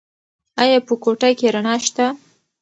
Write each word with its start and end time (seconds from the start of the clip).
ایا 0.61 0.77
په 0.87 0.93
کوټه 1.03 1.29
کې 1.37 1.47
رڼا 1.55 1.75
شته؟ 1.85 2.05